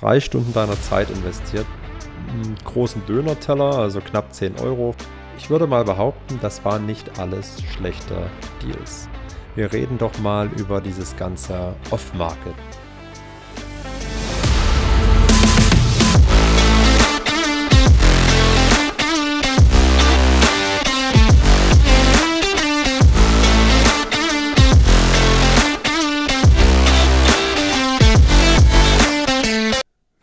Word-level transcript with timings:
drei 0.00 0.18
Stunden 0.18 0.52
deiner 0.52 0.80
Zeit 0.80 1.10
investiert, 1.10 1.66
einen 2.28 2.56
großen 2.64 3.04
Döner-Teller, 3.06 3.76
also 3.78 4.00
knapp 4.00 4.32
10 4.32 4.58
Euro. 4.60 4.94
Ich 5.36 5.50
würde 5.50 5.66
mal 5.66 5.84
behaupten, 5.84 6.38
das 6.40 6.64
waren 6.64 6.86
nicht 6.86 7.18
alles 7.18 7.62
schlechte 7.62 8.30
Deals. 8.62 9.08
Wir 9.56 9.72
reden 9.72 9.98
doch 9.98 10.16
mal 10.20 10.48
über 10.56 10.80
dieses 10.80 11.16
ganze 11.16 11.74
Off-Market. 11.90 12.54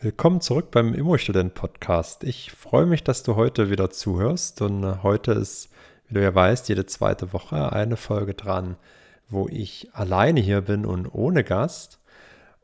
Willkommen 0.08 0.40
zurück 0.40 0.72
beim 0.72 0.94
Immostudent 0.94 1.54
Podcast. 1.54 2.24
Ich 2.24 2.54
freue 2.54 2.86
mich, 2.86 3.04
dass 3.04 3.24
du 3.24 3.36
heute 3.36 3.70
wieder 3.70 3.90
zuhörst 3.90 4.62
und 4.62 4.82
äh, 4.86 4.94
heute 5.04 5.34
ist, 5.34 5.70
wie 6.08 6.14
du 6.14 6.24
ja 6.24 6.34
weißt, 6.34 6.70
jede 6.70 6.86
zweite 6.86 7.34
Woche 7.34 7.74
eine 7.74 7.98
Folge 7.98 8.34
dran, 8.34 8.78
wo 9.28 9.50
ich 9.50 9.90
alleine 9.92 10.40
hier 10.40 10.62
bin 10.62 10.86
und 10.86 11.14
ohne 11.14 11.44
Gast 11.44 12.00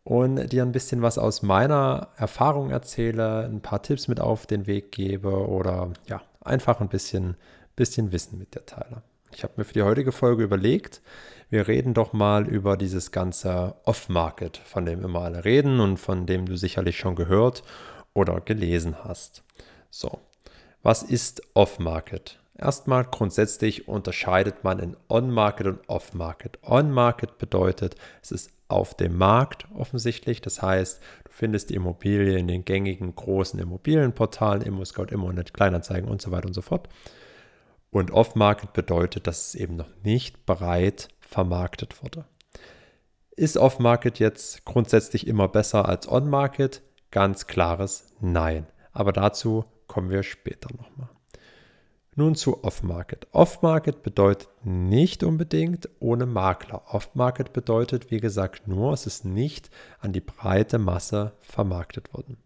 und 0.05 0.53
dir 0.53 0.63
ein 0.63 0.71
bisschen 0.71 1.01
was 1.01 1.17
aus 1.17 1.41
meiner 1.41 2.07
Erfahrung 2.15 2.69
erzähle, 2.69 3.43
ein 3.43 3.59
paar 3.59 3.81
Tipps 3.81 4.07
mit 4.07 4.21
auf 4.21 4.45
den 4.45 4.65
Weg 4.65 4.93
gebe 4.93 5.45
oder 5.45 5.91
ja, 6.07 6.21
einfach 6.45 6.79
ein 6.79 6.87
bisschen, 6.87 7.35
bisschen 7.75 8.13
Wissen 8.13 8.39
mit 8.39 8.55
dir 8.55 8.65
teile. 8.65 9.03
Ich 9.35 9.43
habe 9.43 9.55
mir 9.57 9.65
für 9.65 9.73
die 9.73 9.83
heutige 9.83 10.13
Folge 10.13 10.43
überlegt, 10.43 11.01
wir 11.53 11.67
reden 11.67 11.93
doch 11.93 12.13
mal 12.13 12.47
über 12.47 12.77
dieses 12.77 13.11
ganze 13.11 13.75
Off-Market, 13.85 14.57
von 14.57 14.87
dem 14.87 15.03
immer 15.03 15.21
alle 15.21 15.45
reden 15.45 15.79
und 15.81 15.97
von 15.97 16.25
dem 16.25 16.47
du 16.47 16.57
sicherlich 16.57 16.97
schon 16.97 17.15
gehört 17.15 17.61
oder 18.15 18.41
gelesen 18.41 19.03
hast. 19.03 19.43
So, 19.91 20.19
was 20.81 21.03
ist 21.03 21.43
Off-Market? 21.53 22.39
Erstmal 22.57 23.03
grundsätzlich 23.05 23.87
unterscheidet 23.87 24.63
man 24.63 24.79
in 24.79 24.97
On-Market 25.09 25.67
und 25.67 25.79
Off-Market. 25.87 26.57
On-Market 26.63 27.37
bedeutet, 27.37 27.97
es 28.23 28.31
ist 28.31 28.49
auf 28.67 28.95
dem 28.95 29.15
Markt 29.15 29.67
offensichtlich. 29.75 30.41
Das 30.41 30.59
heißt, 30.63 31.03
du 31.25 31.31
findest 31.31 31.69
die 31.69 31.75
Immobilie 31.75 32.35
in 32.35 32.47
den 32.47 32.65
gängigen 32.65 33.13
großen 33.13 33.59
Immobilienportalen, 33.59 34.63
ImmoScout, 34.63 35.11
ImmoNet, 35.11 35.53
Kleinanzeigen 35.53 36.09
und 36.09 36.19
so 36.19 36.31
weiter 36.31 36.47
und 36.47 36.55
so 36.55 36.63
fort. 36.63 36.89
Und 37.91 38.09
Off-Market 38.09 38.73
bedeutet, 38.73 39.27
dass 39.27 39.49
es 39.49 39.55
eben 39.55 39.75
noch 39.75 39.89
nicht 40.03 40.47
bereit 40.47 41.09
vermarktet 41.33 42.03
wurde. 42.03 42.25
Ist 43.35 43.57
Off-Market 43.57 44.19
jetzt 44.19 44.63
grundsätzlich 44.65 45.25
immer 45.25 45.47
besser 45.47 45.89
als 45.89 46.07
On-Market? 46.07 46.83
Ganz 47.09 47.47
klares 47.47 48.13
Nein. 48.19 48.67
Aber 48.91 49.11
dazu 49.11 49.65
kommen 49.87 50.11
wir 50.11 50.21
später 50.21 50.69
nochmal. 50.77 51.09
Nun 52.15 52.35
zu 52.35 52.63
Off-Market. 52.63 53.27
Off-Market 53.31 54.03
bedeutet 54.03 54.47
nicht 54.63 55.23
unbedingt 55.23 55.89
ohne 55.99 56.27
Makler. 56.27 56.83
Off-Market 56.93 57.53
bedeutet, 57.53 58.11
wie 58.11 58.19
gesagt, 58.19 58.67
nur, 58.67 58.93
es 58.93 59.07
ist 59.07 59.25
nicht 59.25 59.71
an 59.99 60.13
die 60.13 60.21
breite 60.21 60.77
Masse 60.77 61.33
vermarktet 61.41 62.13
worden. 62.13 62.37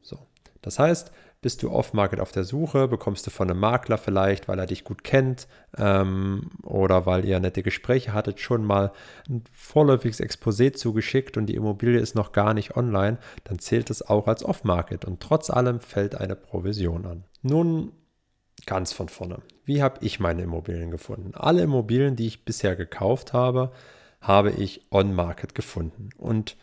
So. 0.00 0.18
Das 0.62 0.78
heißt, 0.78 1.12
bist 1.40 1.62
du 1.62 1.70
off-market 1.70 2.18
auf 2.18 2.32
der 2.32 2.44
Suche, 2.44 2.88
bekommst 2.88 3.26
du 3.26 3.30
von 3.30 3.48
einem 3.48 3.60
Makler 3.60 3.96
vielleicht, 3.96 4.48
weil 4.48 4.58
er 4.58 4.66
dich 4.66 4.82
gut 4.82 5.04
kennt 5.04 5.46
ähm, 5.76 6.50
oder 6.64 7.06
weil 7.06 7.24
ihr 7.24 7.38
nette 7.38 7.62
Gespräche 7.62 8.12
hattet, 8.12 8.40
schon 8.40 8.64
mal 8.64 8.92
ein 9.28 9.44
vorläufiges 9.52 10.20
Exposé 10.20 10.72
zugeschickt 10.72 11.36
und 11.36 11.46
die 11.46 11.54
Immobilie 11.54 12.00
ist 12.00 12.16
noch 12.16 12.32
gar 12.32 12.54
nicht 12.54 12.76
online, 12.76 13.18
dann 13.44 13.60
zählt 13.60 13.90
es 13.90 14.02
auch 14.02 14.26
als 14.26 14.44
off-market 14.44 15.04
und 15.04 15.20
trotz 15.20 15.48
allem 15.48 15.80
fällt 15.80 16.16
eine 16.16 16.34
Provision 16.34 17.06
an. 17.06 17.24
Nun 17.42 17.92
ganz 18.66 18.92
von 18.92 19.08
vorne. 19.08 19.38
Wie 19.64 19.82
habe 19.82 20.04
ich 20.04 20.18
meine 20.18 20.42
Immobilien 20.42 20.90
gefunden? 20.90 21.34
Alle 21.34 21.62
Immobilien, 21.62 22.16
die 22.16 22.26
ich 22.26 22.44
bisher 22.44 22.74
gekauft 22.74 23.32
habe, 23.32 23.70
habe 24.20 24.50
ich 24.50 24.90
on-market 24.90 25.54
gefunden 25.54 26.10
und 26.16 26.56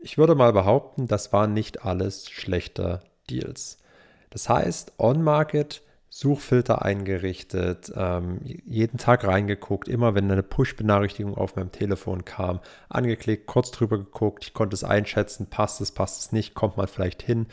ich 0.00 0.18
würde 0.18 0.34
mal 0.34 0.52
behaupten, 0.52 1.06
das 1.08 1.32
waren 1.32 1.52
nicht 1.54 1.84
alles 1.84 2.30
schlechte 2.30 3.00
Deals. 3.30 3.78
Das 4.30 4.48
heißt, 4.48 4.92
On-Market, 4.98 5.82
Suchfilter 6.10 6.82
eingerichtet, 6.82 7.92
ähm, 7.94 8.40
jeden 8.42 8.98
Tag 8.98 9.26
reingeguckt, 9.26 9.88
immer 9.88 10.14
wenn 10.14 10.30
eine 10.30 10.42
Push-Benachrichtigung 10.42 11.36
auf 11.36 11.56
meinem 11.56 11.70
Telefon 11.70 12.24
kam, 12.24 12.60
angeklickt, 12.88 13.46
kurz 13.46 13.70
drüber 13.70 13.98
geguckt, 13.98 14.44
ich 14.44 14.54
konnte 14.54 14.74
es 14.74 14.84
einschätzen, 14.84 15.48
passt 15.50 15.80
es, 15.80 15.92
passt 15.92 16.20
es 16.20 16.32
nicht, 16.32 16.54
kommt 16.54 16.76
man 16.78 16.88
vielleicht 16.88 17.22
hin, 17.22 17.46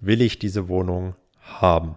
will 0.00 0.22
ich 0.22 0.38
diese 0.38 0.68
Wohnung 0.68 1.14
haben. 1.40 1.96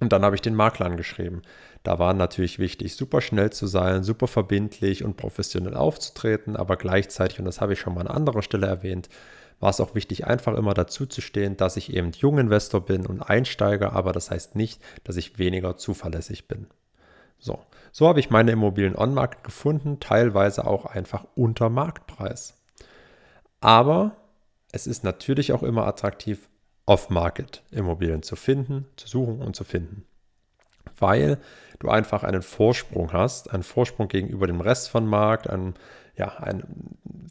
Und 0.00 0.12
dann 0.12 0.24
habe 0.24 0.36
ich 0.36 0.42
den 0.42 0.54
Makler 0.54 0.86
angeschrieben. 0.86 1.42
Da 1.82 1.98
war 1.98 2.12
natürlich 2.12 2.58
wichtig, 2.58 2.94
super 2.96 3.20
schnell 3.20 3.50
zu 3.50 3.66
sein, 3.66 4.04
super 4.04 4.26
verbindlich 4.26 5.04
und 5.04 5.16
professionell 5.16 5.74
aufzutreten, 5.74 6.56
aber 6.56 6.76
gleichzeitig, 6.76 7.38
und 7.38 7.44
das 7.46 7.60
habe 7.60 7.72
ich 7.72 7.80
schon 7.80 7.94
mal 7.94 8.02
an 8.02 8.14
anderer 8.14 8.42
Stelle 8.42 8.66
erwähnt, 8.66 9.08
war 9.60 9.70
es 9.70 9.80
auch 9.80 9.94
wichtig, 9.94 10.26
einfach 10.26 10.54
immer 10.54 10.74
dazu 10.74 11.06
zu 11.06 11.20
stehen, 11.20 11.56
dass 11.56 11.76
ich 11.76 11.92
eben 11.92 12.12
Junginvestor 12.12 12.80
bin 12.84 13.06
und 13.06 13.22
Einsteiger, 13.22 13.92
aber 13.92 14.12
das 14.12 14.30
heißt 14.30 14.56
nicht, 14.56 14.82
dass 15.04 15.16
ich 15.16 15.38
weniger 15.38 15.76
zuverlässig 15.76 16.48
bin. 16.48 16.66
So, 17.38 17.62
so 17.92 18.08
habe 18.08 18.20
ich 18.20 18.30
meine 18.30 18.52
Immobilien 18.52 18.96
on-market 18.96 19.44
gefunden, 19.44 20.00
teilweise 20.00 20.66
auch 20.66 20.86
einfach 20.86 21.26
unter 21.34 21.68
Marktpreis. 21.68 22.54
Aber 23.60 24.16
es 24.72 24.86
ist 24.86 25.04
natürlich 25.04 25.52
auch 25.52 25.62
immer 25.62 25.86
attraktiv, 25.86 26.48
off-market 26.86 27.62
Immobilien 27.70 28.22
zu 28.22 28.36
finden, 28.36 28.86
zu 28.96 29.08
suchen 29.08 29.40
und 29.40 29.56
zu 29.56 29.64
finden. 29.64 30.04
Weil 30.98 31.38
du 31.78 31.88
einfach 31.88 32.24
einen 32.24 32.42
Vorsprung 32.42 33.12
hast, 33.12 33.50
einen 33.52 33.62
Vorsprung 33.62 34.08
gegenüber 34.08 34.46
dem 34.46 34.60
Rest 34.60 34.90
von 34.90 35.06
Markt, 35.06 35.48
einen 35.48 35.74
ja, 36.16 36.36
ein, 36.38 36.64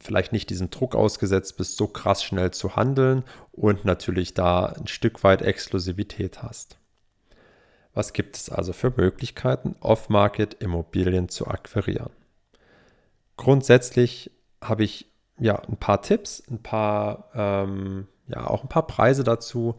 vielleicht 0.00 0.32
nicht 0.32 0.50
diesem 0.50 0.70
Druck 0.70 0.94
ausgesetzt 0.94 1.56
bist, 1.56 1.76
so 1.76 1.86
krass 1.86 2.22
schnell 2.22 2.50
zu 2.50 2.76
handeln 2.76 3.24
und 3.52 3.84
natürlich 3.84 4.34
da 4.34 4.66
ein 4.66 4.86
Stück 4.86 5.24
weit 5.24 5.42
Exklusivität 5.42 6.42
hast. 6.42 6.78
Was 7.94 8.12
gibt 8.12 8.36
es 8.36 8.50
also 8.50 8.72
für 8.72 8.92
Möglichkeiten, 8.96 9.76
Off-Market 9.80 10.54
Immobilien 10.54 11.28
zu 11.28 11.46
akquirieren? 11.46 12.10
Grundsätzlich 13.36 14.32
habe 14.60 14.84
ich 14.84 15.06
ja 15.38 15.56
ein 15.60 15.76
paar 15.76 16.02
Tipps, 16.02 16.42
ein 16.50 16.62
paar, 16.62 17.30
ähm, 17.34 18.08
ja, 18.28 18.46
auch 18.48 18.62
ein 18.62 18.68
paar 18.68 18.86
Preise 18.86 19.24
dazu 19.24 19.76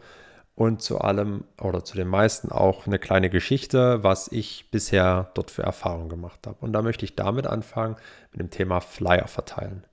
und 0.56 0.82
zu 0.82 1.00
allem 1.00 1.44
oder 1.62 1.84
zu 1.84 1.98
den 1.98 2.08
meisten 2.08 2.52
auch 2.52 2.88
eine 2.88 2.98
kleine 2.98 3.30
Geschichte, 3.30 4.04
was 4.04 4.30
ich 4.32 4.70
bisher 4.72 5.30
dort 5.34 5.52
für 5.52 5.64
Erfahrungen 5.64 6.10
gemacht 6.10 6.48
habe. 6.48 6.58
Und 6.62 6.74
da 6.74 6.82
möchte 6.82 7.04
ich 7.06 7.16
damit 7.16 7.46
anfangen 7.46 7.98
mit 8.32 8.40
dem 8.40 8.50
Thema 8.50 8.80
Flyer 8.80 9.28
verteilen. 9.28 9.84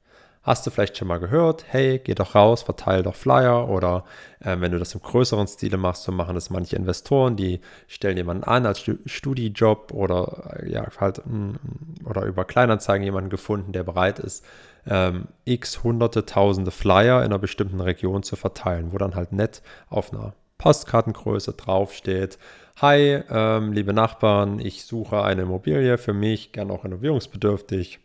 Hast 0.45 0.67
du 0.67 0.71
vielleicht 0.71 0.97
schon 0.97 1.07
mal 1.07 1.21
gehört, 1.21 1.65
hey, 1.69 2.01
geh 2.01 2.15
doch 2.15 2.35
raus, 2.35 2.63
verteile 2.63 3.05
doch 3.05 3.15
Flyer 3.15 3.69
oder 3.69 4.05
äh, 4.41 4.57
wenn 4.59 4.73
du 4.73 4.79
das 4.81 4.93
im 4.93 5.01
größeren 5.01 5.47
Stile 5.47 5.77
machst, 5.77 6.03
so 6.03 6.11
machen 6.11 6.35
das 6.35 6.51
manche 6.51 6.75
Investoren, 6.75 7.37
die 7.37 7.61
stellen 7.87 8.17
jemanden 8.17 8.43
an 8.43 8.67
als 8.67 8.85
Studijob 9.07 9.93
oder 9.93 10.59
äh, 10.61 10.73
ja, 10.73 10.85
halt 10.99 11.25
mm, 11.25 12.07
oder 12.07 12.25
über 12.25 12.45
Kleinanzeigen 12.45 13.05
jemanden 13.05 13.31
gefunden, 13.31 13.71
der 13.71 13.85
bereit 13.85 14.19
ist, 14.19 14.45
ähm, 14.85 15.29
x 15.45 15.85
hunderte, 15.85 16.27
tausende 16.27 16.73
Flyer 16.73 17.21
in 17.21 17.27
einer 17.27 17.39
bestimmten 17.39 17.81
Region 17.81 18.25
zu 18.25 18.35
verteilen, 18.35 18.93
wo 18.93 18.99
dann 18.99 19.15
halt 19.15 19.31
nett 19.33 19.63
auf 19.91 20.13
einer 20.13 20.35
Postkartengröße 20.63 21.55
draufsteht. 21.55 22.39
Hi, 22.81 23.21
ähm, 23.29 23.73
liebe 23.73 23.93
Nachbarn, 23.93 24.61
ich 24.61 24.85
suche 24.85 25.21
eine 25.25 25.43
Immobilie 25.43 25.99
für 25.99 26.13
mich, 26.13 26.53
gern 26.53 26.71
auch 26.71 26.85
renovierungsbedürftig. 26.85 27.99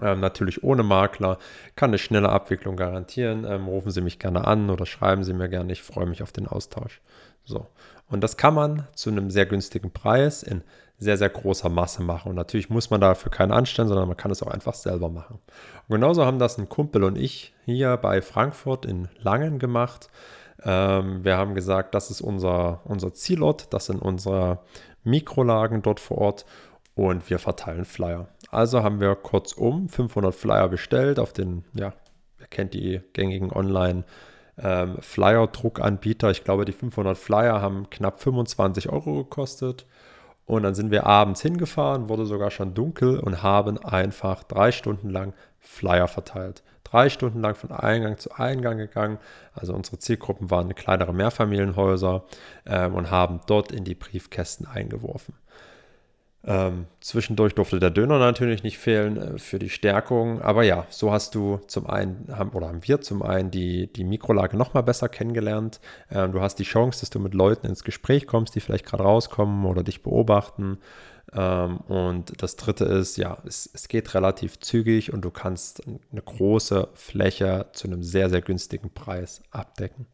Ähm, 0.00 0.20
natürlich 0.20 0.64
ohne 0.64 0.82
Makler, 0.82 1.36
kann 1.76 1.90
eine 1.90 1.98
schnelle 1.98 2.30
Abwicklung 2.30 2.76
garantieren. 2.76 3.44
Ähm, 3.44 3.66
rufen 3.66 3.90
Sie 3.90 4.00
mich 4.00 4.18
gerne 4.18 4.46
an 4.46 4.70
oder 4.70 4.86
schreiben 4.86 5.24
Sie 5.24 5.34
mir 5.34 5.50
gerne, 5.50 5.70
ich 5.70 5.82
freue 5.82 6.06
mich 6.06 6.22
auf 6.22 6.32
den 6.32 6.46
Austausch. 6.46 7.02
So, 7.44 7.66
und 8.08 8.24
das 8.24 8.38
kann 8.38 8.54
man 8.54 8.86
zu 8.94 9.10
einem 9.10 9.30
sehr 9.30 9.44
günstigen 9.44 9.90
Preis 9.90 10.42
in 10.42 10.62
sehr, 10.96 11.18
sehr 11.18 11.28
großer 11.28 11.68
Masse 11.68 12.02
machen. 12.02 12.30
Und 12.30 12.36
natürlich 12.36 12.70
muss 12.70 12.88
man 12.88 13.02
dafür 13.02 13.30
keinen 13.30 13.52
anstellen, 13.52 13.88
sondern 13.88 14.08
man 14.08 14.16
kann 14.16 14.30
es 14.30 14.42
auch 14.42 14.50
einfach 14.50 14.74
selber 14.74 15.10
machen. 15.10 15.38
Und 15.86 15.94
genauso 15.94 16.24
haben 16.24 16.38
das 16.38 16.56
ein 16.56 16.70
Kumpel 16.70 17.04
und 17.04 17.18
ich 17.18 17.52
hier 17.66 17.98
bei 17.98 18.22
Frankfurt 18.22 18.86
in 18.86 19.08
Langen 19.18 19.58
gemacht. 19.58 20.08
Ähm, 20.64 21.24
wir 21.24 21.36
haben 21.36 21.54
gesagt, 21.54 21.94
das 21.94 22.10
ist 22.10 22.20
unser, 22.20 22.80
unser 22.84 23.12
Zielort, 23.14 23.72
das 23.72 23.86
sind 23.86 24.00
unsere 24.00 24.60
Mikrolagen 25.04 25.82
dort 25.82 26.00
vor 26.00 26.18
Ort 26.18 26.46
und 26.94 27.28
wir 27.30 27.38
verteilen 27.38 27.84
Flyer. 27.84 28.28
Also 28.50 28.82
haben 28.82 29.00
wir 29.00 29.14
kurzum 29.14 29.88
500 29.88 30.34
Flyer 30.34 30.68
bestellt 30.68 31.18
auf 31.18 31.32
den, 31.32 31.64
ja, 31.74 31.92
ihr 32.40 32.46
kennt 32.46 32.74
die 32.74 33.00
gängigen 33.12 33.52
Online- 33.52 34.04
ähm, 34.60 34.96
Flyer-Druckanbieter. 35.00 36.30
Ich 36.30 36.44
glaube, 36.44 36.64
die 36.64 36.72
500 36.72 37.16
Flyer 37.16 37.62
haben 37.62 37.88
knapp 37.90 38.20
25 38.20 38.88
Euro 38.88 39.24
gekostet. 39.24 39.86
Und 40.48 40.62
dann 40.62 40.74
sind 40.74 40.90
wir 40.90 41.04
abends 41.04 41.42
hingefahren, 41.42 42.08
wurde 42.08 42.24
sogar 42.24 42.50
schon 42.50 42.72
dunkel 42.72 43.20
und 43.20 43.42
haben 43.42 43.76
einfach 43.84 44.42
drei 44.42 44.72
Stunden 44.72 45.10
lang 45.10 45.34
Flyer 45.60 46.08
verteilt. 46.08 46.62
Drei 46.84 47.10
Stunden 47.10 47.42
lang 47.42 47.54
von 47.54 47.70
Eingang 47.70 48.16
zu 48.16 48.32
Eingang 48.32 48.78
gegangen. 48.78 49.18
Also 49.52 49.74
unsere 49.74 49.98
Zielgruppen 49.98 50.50
waren 50.50 50.74
kleinere 50.74 51.12
Mehrfamilienhäuser 51.12 52.24
ähm, 52.64 52.94
und 52.94 53.10
haben 53.10 53.40
dort 53.46 53.72
in 53.72 53.84
die 53.84 53.94
Briefkästen 53.94 54.66
eingeworfen. 54.66 55.34
Ähm, 56.50 56.86
zwischendurch 57.02 57.54
durfte 57.54 57.78
der 57.78 57.90
Döner 57.90 58.18
natürlich 58.18 58.62
nicht 58.62 58.78
fehlen 58.78 59.18
äh, 59.18 59.38
für 59.38 59.58
die 59.58 59.68
Stärkung. 59.68 60.40
Aber 60.40 60.62
ja, 60.62 60.86
so 60.88 61.12
hast 61.12 61.34
du 61.34 61.60
zum 61.66 61.86
einen, 61.86 62.26
haben, 62.32 62.52
oder 62.52 62.68
haben 62.68 62.80
wir 62.82 63.02
zum 63.02 63.22
einen 63.22 63.50
die, 63.50 63.92
die 63.92 64.04
Mikrolage 64.04 64.56
nochmal 64.56 64.82
besser 64.82 65.10
kennengelernt. 65.10 65.78
Ähm, 66.10 66.32
du 66.32 66.40
hast 66.40 66.58
die 66.58 66.64
Chance, 66.64 67.00
dass 67.00 67.10
du 67.10 67.18
mit 67.18 67.34
Leuten 67.34 67.66
ins 67.66 67.84
Gespräch 67.84 68.26
kommst, 68.26 68.54
die 68.54 68.60
vielleicht 68.60 68.86
gerade 68.86 69.02
rauskommen 69.02 69.66
oder 69.66 69.82
dich 69.82 70.02
beobachten. 70.02 70.78
Ähm, 71.34 71.80
und 71.80 72.42
das 72.42 72.56
dritte 72.56 72.86
ist, 72.86 73.18
ja, 73.18 73.36
es, 73.46 73.68
es 73.74 73.86
geht 73.88 74.14
relativ 74.14 74.58
zügig 74.58 75.12
und 75.12 75.26
du 75.26 75.30
kannst 75.30 75.82
eine 75.86 76.22
große 76.22 76.88
Fläche 76.94 77.66
zu 77.74 77.88
einem 77.88 78.02
sehr, 78.02 78.30
sehr 78.30 78.40
günstigen 78.40 78.88
Preis 78.88 79.42
abdecken. 79.50 80.06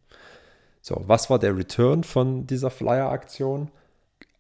So, 0.80 1.00
was 1.06 1.30
war 1.30 1.38
der 1.38 1.56
Return 1.56 2.02
von 2.02 2.48
dieser 2.48 2.70
Flyer-Aktion? 2.70 3.70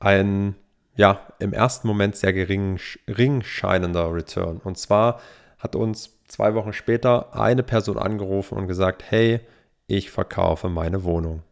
Ein 0.00 0.56
ja, 0.96 1.20
im 1.38 1.52
ersten 1.52 1.88
Moment 1.88 2.16
sehr 2.16 2.32
gering, 2.32 2.78
gering 3.06 3.42
scheinender 3.42 4.12
Return. 4.12 4.60
Und 4.62 4.78
zwar 4.78 5.20
hat 5.58 5.76
uns 5.76 6.18
zwei 6.28 6.54
Wochen 6.54 6.72
später 6.72 7.34
eine 7.34 7.62
Person 7.62 7.98
angerufen 7.98 8.56
und 8.56 8.68
gesagt, 8.68 9.04
hey, 9.08 9.40
ich 9.86 10.10
verkaufe 10.10 10.68
meine 10.68 11.04
Wohnung. 11.04 11.42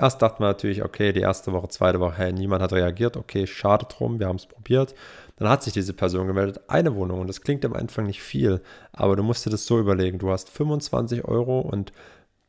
Erst 0.00 0.22
dachten 0.22 0.42
wir 0.42 0.46
natürlich, 0.46 0.84
okay, 0.84 1.12
die 1.12 1.20
erste 1.20 1.52
Woche, 1.52 1.68
zweite 1.68 1.98
Woche, 1.98 2.18
hey, 2.18 2.32
niemand 2.32 2.62
hat 2.62 2.72
reagiert, 2.72 3.16
okay, 3.16 3.48
schade 3.48 3.86
drum, 3.88 4.20
wir 4.20 4.28
haben 4.28 4.36
es 4.36 4.46
probiert. 4.46 4.94
Dann 5.36 5.48
hat 5.48 5.64
sich 5.64 5.72
diese 5.72 5.92
Person 5.92 6.28
gemeldet, 6.28 6.60
eine 6.68 6.94
Wohnung 6.94 7.20
und 7.20 7.26
das 7.26 7.40
klingt 7.40 7.64
am 7.64 7.72
Anfang 7.72 8.06
nicht 8.06 8.22
viel, 8.22 8.60
aber 8.92 9.16
du 9.16 9.24
musst 9.24 9.44
dir 9.44 9.50
das 9.50 9.66
so 9.66 9.78
überlegen, 9.78 10.18
du 10.18 10.30
hast 10.30 10.50
25 10.50 11.24
Euro 11.24 11.60
und 11.60 11.92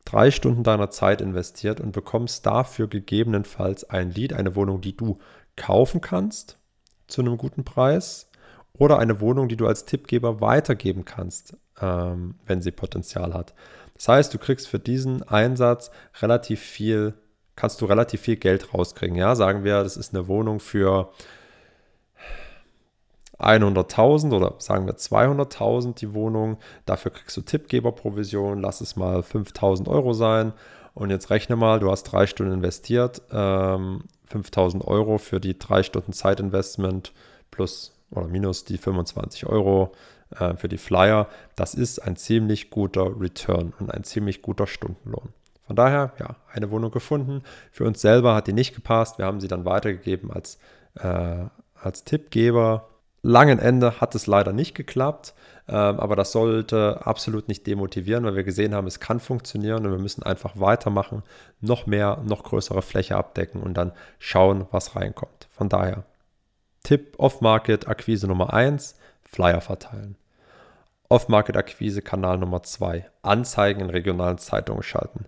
drei 0.05 0.29
Stunden 0.31 0.63
deiner 0.63 0.91
Zeit 0.91 1.21
investiert 1.21 1.81
und 1.81 1.91
bekommst 1.91 2.45
dafür 2.45 2.87
gegebenenfalls 2.87 3.89
ein 3.89 4.11
Lied, 4.11 4.33
eine 4.33 4.55
Wohnung, 4.55 4.81
die 4.81 4.95
du 4.95 5.19
kaufen 5.59 6.01
kannst 6.01 6.57
zu 7.07 7.21
einem 7.21 7.37
guten 7.37 7.63
Preis 7.63 8.29
oder 8.73 8.97
eine 8.97 9.19
Wohnung, 9.19 9.49
die 9.49 9.57
du 9.57 9.67
als 9.67 9.85
Tippgeber 9.85 10.41
weitergeben 10.41 11.05
kannst, 11.05 11.55
ähm, 11.81 12.35
wenn 12.45 12.61
sie 12.61 12.71
Potenzial 12.71 13.33
hat. 13.33 13.53
Das 13.95 14.07
heißt, 14.07 14.33
du 14.33 14.37
kriegst 14.37 14.67
für 14.67 14.79
diesen 14.79 15.21
Einsatz 15.23 15.91
relativ 16.21 16.61
viel, 16.61 17.13
kannst 17.55 17.81
du 17.81 17.85
relativ 17.85 18.21
viel 18.21 18.37
Geld 18.37 18.73
rauskriegen. 18.73 19.17
Ja, 19.17 19.35
sagen 19.35 19.63
wir, 19.63 19.83
das 19.83 19.97
ist 19.97 20.15
eine 20.15 20.27
Wohnung 20.27 20.61
für 20.61 21.11
100.000 23.37 24.33
oder 24.33 24.55
sagen 24.59 24.85
wir 24.85 24.95
200.000 24.95 25.95
die 25.95 26.13
Wohnung. 26.13 26.57
Dafür 26.85 27.11
kriegst 27.11 27.35
du 27.35 27.41
Tippgeberprovision, 27.41 28.61
lass 28.61 28.79
es 28.79 28.95
mal 28.95 29.19
5.000 29.19 29.89
Euro 29.89 30.13
sein. 30.13 30.53
Und 30.93 31.09
jetzt 31.09 31.29
rechne 31.29 31.55
mal, 31.55 31.79
du 31.79 31.91
hast 31.91 32.03
drei 32.03 32.27
Stunden 32.27 32.53
investiert, 32.53 33.21
ähm, 33.31 34.03
5000 34.29 34.85
Euro 34.85 35.17
für 35.17 35.39
die 35.39 35.57
drei 35.57 35.83
Stunden 35.83 36.13
Zeitinvestment 36.13 37.13
plus 37.51 37.93
oder 38.11 38.27
minus 38.27 38.65
die 38.65 38.77
25 38.77 39.45
Euro 39.47 39.91
äh, 40.31 40.55
für 40.55 40.67
die 40.67 40.77
Flyer. 40.77 41.27
Das 41.55 41.73
ist 41.73 41.99
ein 41.99 42.15
ziemlich 42.15 42.69
guter 42.69 43.19
Return 43.19 43.73
und 43.79 43.91
ein 43.91 44.03
ziemlich 44.03 44.41
guter 44.41 44.67
Stundenlohn. 44.67 45.29
Von 45.67 45.75
daher, 45.75 46.13
ja, 46.19 46.35
eine 46.51 46.71
Wohnung 46.71 46.91
gefunden. 46.91 47.43
Für 47.71 47.85
uns 47.85 48.01
selber 48.01 48.33
hat 48.33 48.47
die 48.47 48.53
nicht 48.53 48.73
gepasst. 48.73 49.19
Wir 49.19 49.25
haben 49.25 49.39
sie 49.39 49.47
dann 49.47 49.65
weitergegeben 49.65 50.31
als, 50.31 50.57
äh, 50.95 51.45
als 51.75 52.03
Tippgeber. 52.03 52.88
Langen 53.21 53.59
Ende 53.59 53.99
hat 53.99 54.15
es 54.15 54.27
leider 54.27 54.53
nicht 54.53 54.75
geklappt. 54.75 55.33
Ähm, 55.69 55.99
aber 55.99 56.15
das 56.15 56.31
sollte 56.31 57.05
absolut 57.05 57.47
nicht 57.47 57.67
demotivieren, 57.67 58.23
weil 58.23 58.35
wir 58.35 58.43
gesehen 58.43 58.73
haben, 58.73 58.87
es 58.87 58.99
kann 58.99 59.19
funktionieren 59.19 59.85
und 59.85 59.91
wir 59.91 59.99
müssen 59.99 60.23
einfach 60.23 60.59
weitermachen, 60.59 61.21
noch 61.61 61.85
mehr, 61.85 62.21
noch 62.25 62.43
größere 62.43 62.81
Fläche 62.81 63.15
abdecken 63.15 63.61
und 63.61 63.75
dann 63.75 63.91
schauen, 64.17 64.65
was 64.71 64.95
reinkommt. 64.95 65.47
Von 65.51 65.69
daher, 65.69 66.05
Tipp 66.81 67.13
Off-Market-Akquise 67.19 68.27
Nummer 68.27 68.51
1, 68.51 68.95
Flyer 69.21 69.61
verteilen. 69.61 70.15
Off-Market-Akquise 71.09 72.01
Kanal 72.01 72.39
Nummer 72.39 72.63
2, 72.63 73.05
Anzeigen 73.21 73.81
in 73.81 73.89
regionalen 73.91 74.39
Zeitungen 74.39 74.81
schalten. 74.81 75.25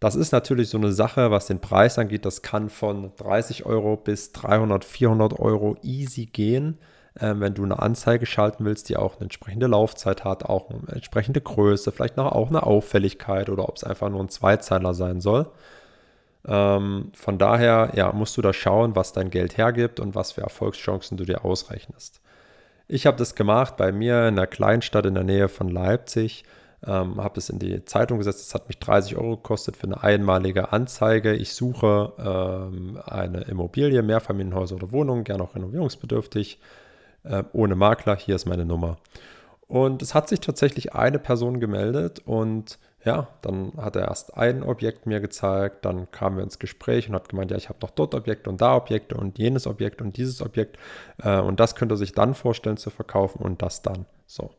Das 0.00 0.16
ist 0.16 0.32
natürlich 0.32 0.68
so 0.68 0.78
eine 0.78 0.90
Sache, 0.92 1.30
was 1.30 1.46
den 1.46 1.60
Preis 1.60 1.96
angeht. 1.96 2.24
Das 2.24 2.42
kann 2.42 2.70
von 2.70 3.12
30 3.18 3.66
Euro 3.66 3.96
bis 3.96 4.32
300, 4.32 4.84
400 4.84 5.38
Euro 5.38 5.76
easy 5.82 6.26
gehen 6.26 6.78
wenn 7.20 7.54
du 7.54 7.64
eine 7.64 7.78
Anzeige 7.78 8.26
schalten 8.26 8.64
willst, 8.64 8.88
die 8.88 8.96
auch 8.96 9.16
eine 9.16 9.24
entsprechende 9.24 9.66
Laufzeit 9.66 10.24
hat, 10.24 10.44
auch 10.44 10.70
eine 10.70 10.80
entsprechende 10.88 11.40
Größe, 11.40 11.92
vielleicht 11.92 12.16
noch 12.16 12.32
auch 12.32 12.48
eine 12.48 12.62
Auffälligkeit 12.62 13.50
oder 13.50 13.68
ob 13.68 13.76
es 13.76 13.84
einfach 13.84 14.08
nur 14.08 14.20
ein 14.20 14.28
Zweizeiler 14.28 14.94
sein 14.94 15.20
soll. 15.20 15.46
Ähm, 16.46 17.12
von 17.14 17.38
daher 17.38 17.92
ja, 17.94 18.12
musst 18.12 18.36
du 18.36 18.42
da 18.42 18.52
schauen, 18.52 18.96
was 18.96 19.12
dein 19.12 19.30
Geld 19.30 19.58
hergibt 19.58 20.00
und 20.00 20.14
was 20.14 20.32
für 20.32 20.40
Erfolgschancen 20.40 21.16
du 21.16 21.24
dir 21.24 21.44
ausrechnest. 21.44 22.20
Ich 22.88 23.06
habe 23.06 23.16
das 23.16 23.34
gemacht 23.34 23.76
bei 23.76 23.92
mir 23.92 24.26
in 24.26 24.38
einer 24.38 24.46
Kleinstadt 24.46 25.06
in 25.06 25.14
der 25.14 25.24
Nähe 25.24 25.48
von 25.48 25.68
Leipzig. 25.68 26.44
Ähm, 26.86 27.22
habe 27.22 27.38
es 27.38 27.50
in 27.50 27.58
die 27.58 27.84
Zeitung 27.84 28.18
gesetzt. 28.18 28.40
Es 28.40 28.54
hat 28.54 28.68
mich 28.68 28.78
30 28.78 29.16
Euro 29.16 29.36
gekostet 29.36 29.76
für 29.76 29.86
eine 29.86 30.02
einmalige 30.02 30.72
Anzeige. 30.72 31.34
Ich 31.34 31.52
suche 31.52 32.14
ähm, 32.18 32.98
eine 33.04 33.42
Immobilie, 33.42 34.02
Mehrfamilienhäuser 34.02 34.76
oder 34.76 34.90
Wohnungen, 34.90 35.24
gerne 35.24 35.42
auch 35.42 35.54
renovierungsbedürftig 35.54 36.58
äh, 37.24 37.44
ohne 37.52 37.74
Makler, 37.74 38.16
hier 38.16 38.36
ist 38.36 38.46
meine 38.46 38.64
Nummer. 38.64 38.98
Und 39.66 40.02
es 40.02 40.14
hat 40.14 40.28
sich 40.28 40.40
tatsächlich 40.40 40.94
eine 40.94 41.18
Person 41.18 41.60
gemeldet 41.60 42.20
und 42.24 42.78
ja, 43.04 43.28
dann 43.40 43.72
hat 43.76 43.96
er 43.96 44.08
erst 44.08 44.36
ein 44.36 44.62
Objekt 44.62 45.06
mir 45.06 45.20
gezeigt, 45.20 45.84
dann 45.84 46.10
kamen 46.10 46.36
wir 46.36 46.44
ins 46.44 46.58
Gespräch 46.58 47.08
und 47.08 47.14
hat 47.14 47.28
gemeint, 47.28 47.50
ja, 47.50 47.56
ich 47.56 47.68
habe 47.68 47.78
noch 47.80 47.90
dort 47.90 48.14
Objekte 48.14 48.50
und 48.50 48.60
da 48.60 48.76
Objekte 48.76 49.16
und 49.16 49.38
jenes 49.38 49.66
Objekt 49.66 50.02
und 50.02 50.16
dieses 50.16 50.42
Objekt 50.42 50.76
äh, 51.22 51.40
und 51.40 51.60
das 51.60 51.76
könnte 51.76 51.94
er 51.94 51.98
sich 51.98 52.12
dann 52.12 52.34
vorstellen 52.34 52.76
zu 52.76 52.90
verkaufen 52.90 53.40
und 53.42 53.62
das 53.62 53.82
dann. 53.82 54.06
So. 54.26 54.50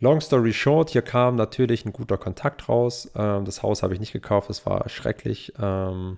Long 0.00 0.22
story 0.22 0.54
short, 0.54 0.88
hier 0.90 1.02
kam 1.02 1.36
natürlich 1.36 1.84
ein 1.84 1.92
guter 1.92 2.16
Kontakt 2.16 2.68
raus. 2.70 3.10
Ähm, 3.14 3.44
das 3.44 3.62
Haus 3.62 3.82
habe 3.82 3.92
ich 3.92 4.00
nicht 4.00 4.12
gekauft, 4.12 4.48
es 4.48 4.64
war 4.64 4.88
schrecklich. 4.88 5.52
Ähm, 5.60 6.16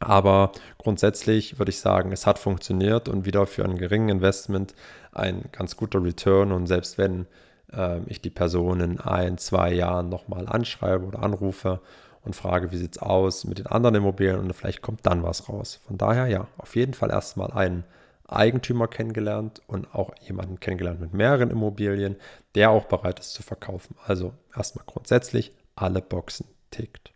aber 0.00 0.52
grundsätzlich 0.78 1.58
würde 1.58 1.70
ich 1.70 1.80
sagen, 1.80 2.12
es 2.12 2.26
hat 2.26 2.38
funktioniert 2.38 3.08
und 3.08 3.24
wieder 3.24 3.46
für 3.46 3.64
einen 3.64 3.78
geringen 3.78 4.08
Investment 4.08 4.74
ein 5.12 5.44
ganz 5.52 5.76
guter 5.76 6.02
Return. 6.02 6.52
Und 6.52 6.66
selbst 6.66 6.98
wenn 6.98 7.26
äh, 7.72 8.00
ich 8.06 8.20
die 8.20 8.30
Person 8.30 8.80
in 8.80 9.00
ein, 9.00 9.38
zwei 9.38 9.72
Jahren 9.72 10.08
nochmal 10.08 10.46
anschreibe 10.48 11.04
oder 11.04 11.22
anrufe 11.22 11.80
und 12.22 12.34
frage, 12.34 12.72
wie 12.72 12.76
sieht 12.76 12.96
es 12.96 13.02
aus 13.02 13.44
mit 13.44 13.58
den 13.58 13.66
anderen 13.66 13.94
Immobilien 13.96 14.38
und 14.38 14.52
vielleicht 14.52 14.82
kommt 14.82 15.06
dann 15.06 15.22
was 15.22 15.48
raus. 15.48 15.80
Von 15.86 15.98
daher 15.98 16.26
ja, 16.26 16.48
auf 16.56 16.76
jeden 16.76 16.94
Fall 16.94 17.10
erstmal 17.10 17.50
einen 17.52 17.84
Eigentümer 18.26 18.88
kennengelernt 18.88 19.60
und 19.66 19.94
auch 19.94 20.12
jemanden 20.20 20.58
kennengelernt 20.58 21.00
mit 21.00 21.12
mehreren 21.12 21.50
Immobilien, 21.50 22.16
der 22.54 22.70
auch 22.70 22.86
bereit 22.86 23.20
ist 23.20 23.34
zu 23.34 23.42
verkaufen. 23.42 23.96
Also 24.06 24.32
erstmal 24.56 24.84
grundsätzlich 24.86 25.52
alle 25.76 26.00
Boxen 26.00 26.46
tickt. 26.70 27.13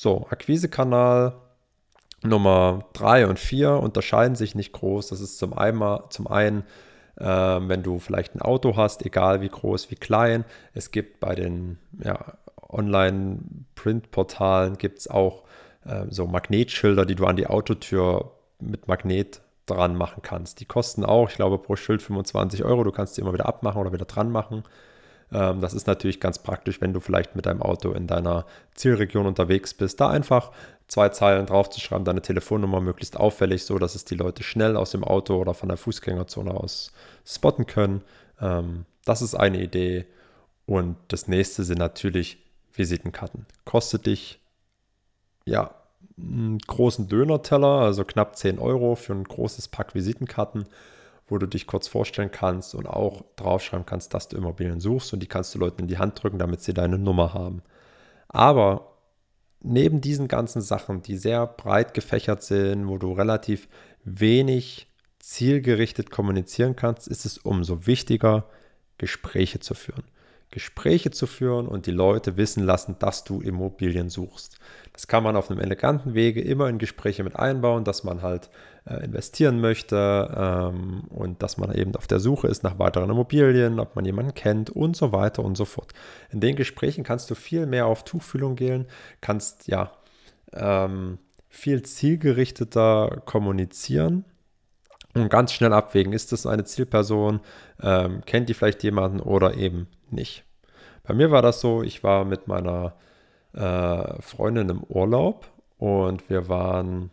So, 0.00 0.28
Akquisekanal 0.30 1.34
Nummer 2.22 2.84
3 2.92 3.26
und 3.26 3.40
4 3.40 3.72
unterscheiden 3.72 4.36
sich 4.36 4.54
nicht 4.54 4.72
groß. 4.72 5.08
Das 5.08 5.20
ist 5.20 5.38
zum, 5.38 5.58
einmal, 5.58 6.04
zum 6.10 6.28
einen, 6.28 6.62
äh, 7.16 7.24
wenn 7.24 7.82
du 7.82 7.98
vielleicht 7.98 8.36
ein 8.36 8.40
Auto 8.40 8.76
hast, 8.76 9.04
egal 9.04 9.40
wie 9.40 9.48
groß, 9.48 9.90
wie 9.90 9.96
klein. 9.96 10.44
Es 10.72 10.92
gibt 10.92 11.18
bei 11.18 11.34
den 11.34 11.78
ja, 12.00 12.34
Online-Print-Portalen 12.68 14.78
gibt 14.78 15.00
es 15.00 15.08
auch 15.08 15.42
äh, 15.84 16.04
so 16.10 16.28
Magnetschilder, 16.28 17.04
die 17.04 17.16
du 17.16 17.26
an 17.26 17.34
die 17.34 17.48
Autotür 17.48 18.30
mit 18.60 18.86
Magnet 18.86 19.40
dran 19.66 19.96
machen 19.96 20.22
kannst. 20.22 20.60
Die 20.60 20.66
kosten 20.66 21.04
auch, 21.04 21.28
ich 21.28 21.34
glaube, 21.34 21.58
pro 21.58 21.74
Schild 21.74 22.02
25 22.02 22.62
Euro. 22.62 22.84
Du 22.84 22.92
kannst 22.92 23.16
sie 23.16 23.20
immer 23.20 23.34
wieder 23.34 23.46
abmachen 23.46 23.80
oder 23.80 23.92
wieder 23.92 24.04
dran 24.04 24.30
machen. 24.30 24.62
Ähm, 25.32 25.60
das 25.60 25.74
ist 25.74 25.86
natürlich 25.86 26.20
ganz 26.20 26.38
praktisch, 26.38 26.80
wenn 26.80 26.92
du 26.92 27.00
vielleicht 27.00 27.36
mit 27.36 27.46
deinem 27.46 27.62
Auto 27.62 27.92
in 27.92 28.06
deiner 28.06 28.46
Zielregion 28.74 29.26
unterwegs 29.26 29.74
bist, 29.74 30.00
da 30.00 30.08
einfach 30.08 30.52
zwei 30.86 31.10
Zeilen 31.10 31.46
draufzuschreiben, 31.46 32.04
deine 32.04 32.22
Telefonnummer 32.22 32.80
möglichst 32.80 33.16
auffällig, 33.16 33.64
so 33.64 33.78
dass 33.78 33.94
es 33.94 34.04
die 34.04 34.14
Leute 34.14 34.42
schnell 34.42 34.76
aus 34.76 34.90
dem 34.90 35.04
Auto 35.04 35.36
oder 35.36 35.54
von 35.54 35.68
der 35.68 35.78
Fußgängerzone 35.78 36.52
aus 36.52 36.92
spotten 37.26 37.66
können. 37.66 38.02
Ähm, 38.40 38.86
das 39.04 39.22
ist 39.22 39.34
eine 39.34 39.60
Idee. 39.60 40.06
Und 40.66 40.96
das 41.08 41.28
nächste 41.28 41.64
sind 41.64 41.78
natürlich 41.78 42.38
Visitenkarten. 42.74 43.46
Kostet 43.64 44.06
dich 44.06 44.38
ja 45.46 45.74
einen 46.18 46.58
großen 46.58 47.08
Döner-Teller, 47.08 47.80
also 47.80 48.04
knapp 48.04 48.36
10 48.36 48.58
Euro 48.58 48.94
für 48.94 49.14
ein 49.14 49.24
großes 49.24 49.68
Pack 49.68 49.94
Visitenkarten 49.94 50.66
wo 51.28 51.38
du 51.38 51.46
dich 51.46 51.66
kurz 51.66 51.88
vorstellen 51.88 52.30
kannst 52.30 52.74
und 52.74 52.86
auch 52.86 53.24
draufschreiben 53.36 53.86
kannst, 53.86 54.14
dass 54.14 54.28
du 54.28 54.36
Immobilien 54.36 54.80
suchst 54.80 55.12
und 55.12 55.20
die 55.20 55.26
kannst 55.26 55.54
du 55.54 55.58
Leuten 55.58 55.82
in 55.82 55.88
die 55.88 55.98
Hand 55.98 56.22
drücken, 56.22 56.38
damit 56.38 56.62
sie 56.62 56.74
deine 56.74 56.98
Nummer 56.98 57.34
haben. 57.34 57.62
Aber 58.28 58.96
neben 59.60 60.00
diesen 60.00 60.28
ganzen 60.28 60.62
Sachen, 60.62 61.02
die 61.02 61.16
sehr 61.16 61.46
breit 61.46 61.94
gefächert 61.94 62.42
sind, 62.42 62.88
wo 62.88 62.98
du 62.98 63.12
relativ 63.12 63.68
wenig 64.04 64.88
zielgerichtet 65.18 66.10
kommunizieren 66.10 66.76
kannst, 66.76 67.08
ist 67.08 67.26
es 67.26 67.38
umso 67.38 67.86
wichtiger, 67.86 68.48
Gespräche 68.96 69.60
zu 69.60 69.74
führen. 69.74 70.04
Gespräche 70.50 71.10
zu 71.10 71.26
führen 71.26 71.68
und 71.68 71.86
die 71.86 71.90
Leute 71.90 72.36
wissen 72.36 72.64
lassen, 72.64 72.96
dass 72.98 73.24
du 73.24 73.40
Immobilien 73.40 74.08
suchst. 74.08 74.58
Das 74.92 75.06
kann 75.06 75.22
man 75.22 75.36
auf 75.36 75.50
einem 75.50 75.60
eleganten 75.60 76.14
Wege 76.14 76.40
immer 76.40 76.68
in 76.68 76.78
Gespräche 76.78 77.22
mit 77.22 77.36
einbauen, 77.36 77.84
dass 77.84 78.02
man 78.02 78.22
halt 78.22 78.48
äh, 78.86 79.04
investieren 79.04 79.60
möchte 79.60 80.34
ähm, 80.34 81.04
und 81.10 81.42
dass 81.42 81.58
man 81.58 81.72
eben 81.74 81.94
auf 81.94 82.06
der 82.06 82.18
Suche 82.18 82.48
ist 82.48 82.64
nach 82.64 82.78
weiteren 82.78 83.10
Immobilien, 83.10 83.78
ob 83.78 83.94
man 83.94 84.04
jemanden 84.04 84.34
kennt 84.34 84.70
und 84.70 84.96
so 84.96 85.12
weiter 85.12 85.44
und 85.44 85.56
so 85.56 85.66
fort. 85.66 85.92
In 86.30 86.40
den 86.40 86.56
Gesprächen 86.56 87.04
kannst 87.04 87.30
du 87.30 87.34
viel 87.34 87.66
mehr 87.66 87.86
auf 87.86 88.04
Tuchfühlung 88.04 88.56
gehen, 88.56 88.86
kannst 89.20 89.68
ja 89.68 89.92
ähm, 90.52 91.18
viel 91.50 91.82
zielgerichteter 91.82 93.22
kommunizieren 93.26 94.24
und 95.14 95.28
ganz 95.28 95.52
schnell 95.52 95.72
abwägen, 95.72 96.12
ist 96.12 96.32
das 96.32 96.46
eine 96.46 96.64
Zielperson, 96.64 97.40
ähm, 97.82 98.22
kennt 98.24 98.48
die 98.48 98.54
vielleicht 98.54 98.82
jemanden 98.82 99.20
oder 99.20 99.54
eben 99.54 99.88
nicht. 100.12 100.44
Bei 101.04 101.14
mir 101.14 101.30
war 101.30 101.42
das 101.42 101.60
so, 101.60 101.82
ich 101.82 102.04
war 102.04 102.24
mit 102.24 102.48
meiner 102.48 102.94
äh, 103.54 104.20
Freundin 104.20 104.68
im 104.68 104.82
Urlaub 104.84 105.46
und 105.78 106.28
wir 106.28 106.48
waren 106.48 107.10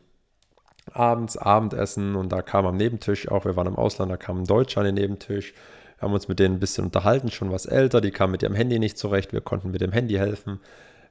abends 0.92 1.38
Abendessen 1.38 2.16
und 2.16 2.32
da 2.32 2.42
kam 2.42 2.66
am 2.66 2.78
Nebentisch 2.78 3.30
auch, 3.30 3.46
wir 3.46 3.56
waren 3.56 3.68
im 3.68 3.78
Ausland, 3.78 4.12
da 4.12 4.18
kam 4.18 4.42
ein 4.42 4.46
Deutscher 4.46 4.82
an 4.82 4.86
den 4.86 4.96
Nebentisch. 4.96 5.54
Wir 5.98 6.02
haben 6.02 6.14
uns 6.14 6.28
mit 6.28 6.40
denen 6.40 6.56
ein 6.56 6.60
bisschen 6.60 6.84
unterhalten, 6.84 7.32
schon 7.32 7.52
was 7.52 7.66
älter, 7.66 8.02
die 8.02 8.12
kamen 8.12 8.32
mit 8.32 8.44
ihrem 8.44 8.56
Handy 8.56 8.80
nicht 8.80 8.98
zurecht, 8.98 9.34
wir 9.34 9.42
konnten 9.42 9.72
mit 9.72 9.82
dem 9.82 9.94
Handy 9.94 10.16
helfen, 10.16 10.60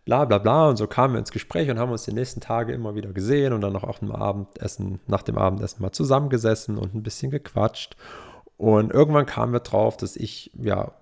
bla 0.05 0.25
bla 0.26 0.38
bla. 0.38 0.69
Und 0.69 0.76
so 0.76 0.87
kamen 0.87 1.14
wir 1.14 1.19
ins 1.19 1.33
Gespräch 1.33 1.71
und 1.71 1.79
haben 1.79 1.91
uns 1.91 2.05
die 2.05 2.12
nächsten 2.12 2.41
Tage 2.41 2.73
immer 2.73 2.95
wieder 2.95 3.12
gesehen 3.12 3.53
und 3.53 3.62
dann 3.62 3.73
noch 3.73 3.85
auch 3.85 4.03
Abendessen, 4.03 5.00
nach 5.07 5.23
dem 5.23 5.38
Abendessen 5.38 5.83
mal 5.83 5.93
zusammengesessen 5.93 6.76
und 6.76 6.95
ein 6.95 7.03
bisschen 7.03 7.31
gequatscht. 7.31 7.97
Und 8.57 8.93
irgendwann 8.93 9.26
kamen 9.26 9.53
wir 9.53 9.61
drauf, 9.61 9.97
dass 9.97 10.17
ich 10.17 10.53
ja 10.55 10.93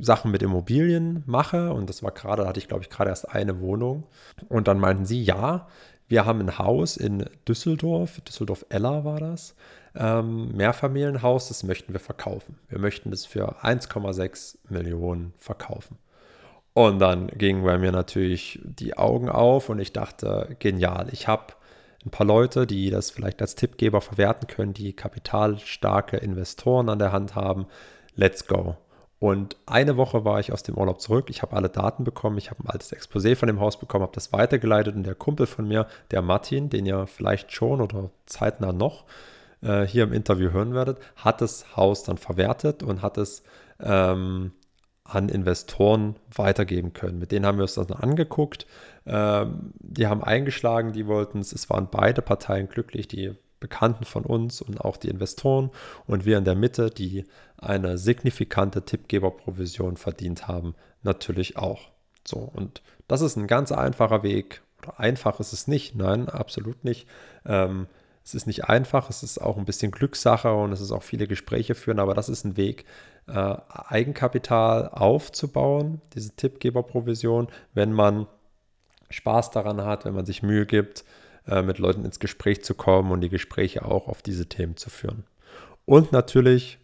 Sachen 0.00 0.30
mit 0.30 0.42
Immobilien 0.42 1.22
mache. 1.26 1.72
Und 1.72 1.88
das 1.88 2.02
war 2.02 2.10
gerade, 2.10 2.42
da 2.42 2.48
hatte 2.48 2.60
ich, 2.60 2.68
glaube 2.68 2.82
ich, 2.82 2.90
gerade 2.90 3.10
erst 3.10 3.28
eine 3.30 3.60
Wohnung. 3.60 4.04
Und 4.48 4.68
dann 4.68 4.78
meinten 4.78 5.04
sie, 5.04 5.22
ja, 5.22 5.68
wir 6.08 6.26
haben 6.26 6.40
ein 6.40 6.58
Haus 6.58 6.96
in 6.96 7.24
Düsseldorf, 7.46 8.20
Düsseldorf-Eller 8.22 9.04
war 9.04 9.20
das, 9.20 9.54
ähm, 9.94 10.50
Mehrfamilienhaus, 10.56 11.48
das 11.48 11.62
möchten 11.62 11.92
wir 11.92 12.00
verkaufen. 12.00 12.58
Wir 12.68 12.78
möchten 12.78 13.10
das 13.10 13.26
für 13.26 13.64
1,6 13.64 14.58
Millionen 14.68 15.32
verkaufen. 15.38 15.98
Und 16.72 16.98
dann 17.00 17.28
gingen 17.28 17.64
bei 17.64 17.78
mir 17.78 17.92
natürlich 17.92 18.60
die 18.62 18.96
Augen 18.96 19.28
auf 19.28 19.68
und 19.68 19.78
ich 19.80 19.92
dachte, 19.92 20.56
genial, 20.58 21.08
ich 21.12 21.28
habe 21.28 21.54
ein 22.04 22.10
paar 22.10 22.26
Leute, 22.26 22.66
die 22.66 22.90
das 22.90 23.10
vielleicht 23.10 23.42
als 23.42 23.54
Tippgeber 23.54 24.00
verwerten 24.00 24.48
können, 24.48 24.72
die 24.72 24.92
kapitalstarke 24.94 26.16
Investoren 26.16 26.88
an 26.88 26.98
der 26.98 27.12
Hand 27.12 27.34
haben. 27.34 27.66
Let's 28.14 28.46
go. 28.46 28.76
Und 29.20 29.56
eine 29.66 29.98
Woche 29.98 30.24
war 30.24 30.40
ich 30.40 30.50
aus 30.50 30.62
dem 30.62 30.76
Urlaub 30.76 31.00
zurück. 31.00 31.28
Ich 31.28 31.42
habe 31.42 31.54
alle 31.54 31.68
Daten 31.68 32.04
bekommen. 32.04 32.38
Ich 32.38 32.50
habe 32.50 32.64
ein 32.64 32.70
altes 32.70 32.90
Exposé 32.90 33.36
von 33.36 33.48
dem 33.48 33.60
Haus 33.60 33.78
bekommen, 33.78 34.02
habe 34.02 34.14
das 34.14 34.32
weitergeleitet. 34.32 34.96
Und 34.96 35.04
der 35.04 35.14
Kumpel 35.14 35.46
von 35.46 35.68
mir, 35.68 35.86
der 36.10 36.22
Martin, 36.22 36.70
den 36.70 36.86
ihr 36.86 37.06
vielleicht 37.06 37.52
schon 37.52 37.82
oder 37.82 38.10
zeitnah 38.24 38.72
noch 38.72 39.04
äh, 39.60 39.82
hier 39.82 40.04
im 40.04 40.14
Interview 40.14 40.52
hören 40.52 40.72
werdet, 40.72 40.98
hat 41.16 41.42
das 41.42 41.76
Haus 41.76 42.02
dann 42.02 42.16
verwertet 42.16 42.82
und 42.82 43.02
hat 43.02 43.18
es 43.18 43.42
ähm, 43.78 44.52
an 45.04 45.28
Investoren 45.28 46.16
weitergeben 46.34 46.94
können. 46.94 47.18
Mit 47.18 47.30
denen 47.30 47.44
haben 47.44 47.58
wir 47.58 47.64
uns 47.64 47.74
dann 47.74 47.92
angeguckt. 47.92 48.66
Ähm, 49.04 49.74
die 49.80 50.06
haben 50.06 50.24
eingeschlagen, 50.24 50.92
die 50.92 51.06
wollten 51.06 51.40
es. 51.40 51.52
Es 51.52 51.68
waren 51.68 51.88
beide 51.90 52.22
Parteien 52.22 52.70
glücklich. 52.70 53.06
Die 53.06 53.34
Bekannten 53.60 54.04
von 54.04 54.24
uns 54.24 54.62
und 54.62 54.80
auch 54.80 54.96
die 54.96 55.08
Investoren 55.08 55.70
und 56.06 56.24
wir 56.24 56.38
in 56.38 56.44
der 56.44 56.54
Mitte, 56.54 56.90
die 56.90 57.24
eine 57.58 57.98
signifikante 57.98 58.84
Tippgeberprovision 58.84 59.96
verdient 59.96 60.48
haben, 60.48 60.74
natürlich 61.02 61.56
auch. 61.56 61.90
So, 62.26 62.38
und 62.38 62.82
das 63.06 63.20
ist 63.20 63.36
ein 63.36 63.46
ganz 63.46 63.70
einfacher 63.70 64.22
Weg. 64.22 64.62
Oder 64.82 64.98
einfach 64.98 65.40
ist 65.40 65.52
es 65.52 65.68
nicht, 65.68 65.94
nein, 65.94 66.28
absolut 66.28 66.84
nicht. 66.84 67.06
Ähm, 67.44 67.86
es 68.24 68.34
ist 68.34 68.46
nicht 68.46 68.64
einfach, 68.64 69.10
es 69.10 69.22
ist 69.22 69.38
auch 69.38 69.56
ein 69.56 69.64
bisschen 69.64 69.90
Glückssache 69.90 70.52
und 70.54 70.72
es 70.72 70.80
ist 70.80 70.92
auch 70.92 71.02
viele 71.02 71.26
Gespräche 71.26 71.74
führen, 71.74 71.98
aber 71.98 72.14
das 72.14 72.28
ist 72.28 72.44
ein 72.44 72.56
Weg, 72.56 72.84
äh, 73.26 73.56
Eigenkapital 73.68 74.88
aufzubauen, 74.88 76.00
diese 76.14 76.34
Tippgeberprovision, 76.36 77.48
wenn 77.74 77.92
man 77.92 78.26
Spaß 79.10 79.50
daran 79.50 79.84
hat, 79.84 80.04
wenn 80.04 80.14
man 80.14 80.26
sich 80.26 80.42
Mühe 80.42 80.66
gibt, 80.66 81.04
äh, 81.50 81.62
mit 81.62 81.78
Leuten 81.78 82.04
ins 82.04 82.20
Gespräch 82.20 82.64
zu 82.64 82.74
kommen 82.74 83.10
und 83.10 83.20
die 83.20 83.28
Gespräche 83.28 83.84
auch 83.84 84.08
auf 84.08 84.22
diese 84.22 84.46
Themen 84.48 84.76
zu 84.76 84.88
führen. 84.88 85.24
Und 85.84 86.12
natürlich, 86.12 86.78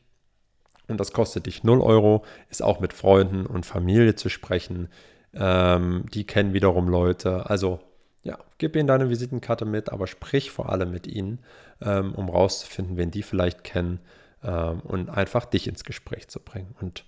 und 0.89 0.99
das 0.99 1.13
kostet 1.13 1.47
dich 1.47 1.63
0 1.63 1.81
Euro, 1.81 2.25
ist 2.51 2.63
auch 2.63 2.81
mit 2.81 2.93
Freunden 2.93 3.47
und 3.47 3.65
Familie 3.65 4.17
zu 4.17 4.29
sprechen. 4.29 4.89
Ähm, 5.33 6.07
die 6.13 6.25
kennen 6.25 6.53
wiederum 6.53 6.89
Leute. 6.89 7.49
Also 7.49 7.81
ja, 8.23 8.39
gib 8.59 8.75
ihnen 8.75 8.89
deine 8.89 9.09
Visitenkarte 9.09 9.65
mit, 9.65 9.91
aber 9.91 10.09
sprich 10.09 10.51
vor 10.51 10.71
allem 10.71 10.91
mit 10.91 11.07
ihnen, 11.07 11.39
ähm, 11.81 12.15
um 12.15 12.29
rauszufinden, 12.29 12.97
wen 12.97 13.13
die 13.13 13.23
vielleicht 13.23 13.63
kennen 13.63 14.01
ähm, 14.43 14.81
und 14.81 15.09
einfach 15.09 15.45
dich 15.45 15.69
ins 15.69 15.85
Gespräch 15.85 16.27
zu 16.27 16.41
bringen. 16.41 16.75
Und 16.81 17.05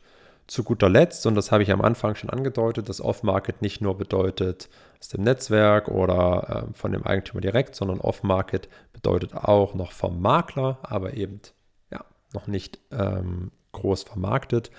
zu 0.48 0.64
guter 0.64 0.88
Letzt, 0.88 1.26
und 1.26 1.34
das 1.34 1.52
habe 1.52 1.62
ich 1.62 1.70
am 1.70 1.82
Anfang 1.82 2.14
schon 2.14 2.30
angedeutet, 2.30 2.88
dass 2.88 3.02
Off-Market 3.02 3.62
nicht 3.62 3.80
nur 3.80 3.96
bedeutet 3.96 4.68
aus 4.98 5.08
dem 5.08 5.22
Netzwerk 5.22 5.88
oder 5.88 6.66
äh, 6.70 6.74
von 6.74 6.90
dem 6.90 7.04
Eigentümer 7.04 7.42
direkt, 7.42 7.76
sondern 7.76 8.00
Off-Market 8.00 8.68
bedeutet 8.92 9.34
auch 9.34 9.74
noch 9.74 9.92
vom 9.92 10.20
Makler, 10.20 10.78
aber 10.82 11.14
eben 11.14 11.40
ja, 11.92 12.04
noch 12.32 12.46
nicht 12.46 12.80
ähm, 12.90 13.52
groß 13.72 14.04
vermarktet. 14.04 14.70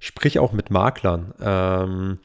Sprich 0.00 0.40
auch 0.40 0.52
mit 0.52 0.70
Maklern. 0.70 1.32
Ähm, 1.40 2.18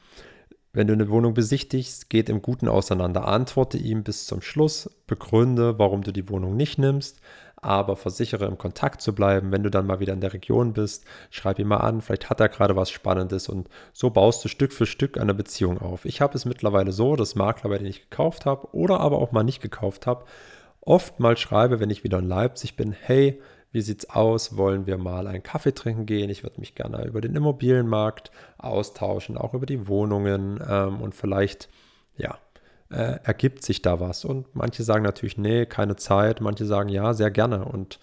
wenn 0.72 0.88
du 0.88 0.92
eine 0.92 1.08
Wohnung 1.08 1.34
besichtigst, 1.34 2.10
geht 2.10 2.28
im 2.28 2.42
Guten 2.42 2.68
auseinander. 2.68 3.28
Antworte 3.28 3.78
ihm 3.78 4.02
bis 4.02 4.26
zum 4.26 4.42
Schluss, 4.42 4.90
begründe, 5.06 5.78
warum 5.78 6.02
du 6.02 6.12
die 6.12 6.28
Wohnung 6.28 6.56
nicht 6.56 6.78
nimmst 6.78 7.20
aber 7.62 7.96
versichere 7.96 8.46
im 8.46 8.58
Kontakt 8.58 9.00
zu 9.00 9.14
bleiben. 9.14 9.52
Wenn 9.52 9.62
du 9.62 9.70
dann 9.70 9.86
mal 9.86 10.00
wieder 10.00 10.12
in 10.12 10.20
der 10.20 10.32
Region 10.32 10.72
bist, 10.72 11.04
schreib 11.30 11.58
ihn 11.58 11.68
mal 11.68 11.78
an, 11.78 12.00
vielleicht 12.00 12.30
hat 12.30 12.40
er 12.40 12.48
gerade 12.48 12.76
was 12.76 12.90
Spannendes 12.90 13.48
und 13.48 13.68
so 13.92 14.10
baust 14.10 14.44
du 14.44 14.48
Stück 14.48 14.72
für 14.72 14.86
Stück 14.86 15.18
eine 15.18 15.34
Beziehung 15.34 15.78
auf. 15.78 16.04
Ich 16.04 16.20
habe 16.20 16.36
es 16.36 16.44
mittlerweile 16.44 16.92
so, 16.92 17.16
dass 17.16 17.34
Makler, 17.34 17.70
bei 17.70 17.78
denen 17.78 17.90
ich 17.90 18.08
gekauft 18.10 18.46
habe 18.46 18.68
oder 18.72 19.00
aber 19.00 19.18
auch 19.18 19.32
mal 19.32 19.44
nicht 19.44 19.60
gekauft 19.60 20.06
habe, 20.06 20.24
oft 20.80 21.20
mal 21.20 21.36
schreibe, 21.36 21.80
wenn 21.80 21.90
ich 21.90 22.04
wieder 22.04 22.18
in 22.18 22.28
Leipzig 22.28 22.76
bin, 22.76 22.92
hey, 22.92 23.40
wie 23.70 23.82
sieht's 23.82 24.08
aus? 24.08 24.56
Wollen 24.56 24.86
wir 24.86 24.96
mal 24.96 25.26
einen 25.26 25.42
Kaffee 25.42 25.74
trinken 25.74 26.06
gehen? 26.06 26.30
Ich 26.30 26.42
würde 26.42 26.60
mich 26.60 26.74
gerne 26.74 27.04
über 27.04 27.20
den 27.20 27.36
Immobilienmarkt 27.36 28.30
austauschen, 28.56 29.36
auch 29.36 29.52
über 29.52 29.66
die 29.66 29.86
Wohnungen 29.88 30.58
ähm, 30.66 31.02
und 31.02 31.14
vielleicht, 31.14 31.68
ja, 32.16 32.38
äh, 32.90 33.18
ergibt 33.22 33.64
sich 33.64 33.82
da 33.82 34.00
was. 34.00 34.24
Und 34.24 34.54
manche 34.54 34.82
sagen 34.82 35.04
natürlich, 35.04 35.38
nee, 35.38 35.66
keine 35.66 35.96
Zeit. 35.96 36.40
Manche 36.40 36.64
sagen, 36.64 36.88
ja, 36.88 37.14
sehr 37.14 37.30
gerne. 37.30 37.64
Und 37.64 37.98